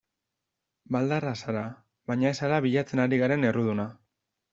[0.95, 1.61] Baldarra zara
[2.11, 3.87] baina ez zara bilatzen ari garen erruduna.